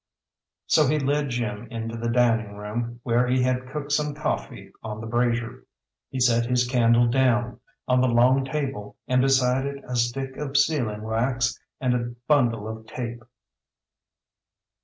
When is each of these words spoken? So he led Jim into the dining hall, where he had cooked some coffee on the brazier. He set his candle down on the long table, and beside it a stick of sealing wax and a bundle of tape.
So 0.65 0.87
he 0.87 0.97
led 0.97 1.29
Jim 1.29 1.67
into 1.69 1.95
the 1.95 2.09
dining 2.09 2.55
hall, 2.55 2.95
where 3.03 3.27
he 3.27 3.43
had 3.43 3.67
cooked 3.69 3.91
some 3.91 4.15
coffee 4.15 4.71
on 4.81 4.99
the 4.99 5.05
brazier. 5.05 5.63
He 6.09 6.19
set 6.19 6.47
his 6.47 6.67
candle 6.67 7.05
down 7.05 7.59
on 7.87 8.01
the 8.01 8.07
long 8.07 8.43
table, 8.43 8.97
and 9.07 9.21
beside 9.21 9.67
it 9.67 9.83
a 9.87 9.95
stick 9.95 10.37
of 10.37 10.57
sealing 10.57 11.03
wax 11.03 11.59
and 11.79 11.93
a 11.93 12.15
bundle 12.27 12.67
of 12.67 12.87
tape. 12.87 13.21